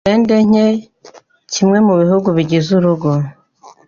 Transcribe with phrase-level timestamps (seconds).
[0.05, 0.67] Rwende nke
[1.53, 3.11] kimwe mu bihugu bigize Urugo